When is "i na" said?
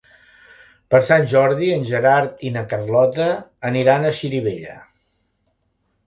2.49-2.63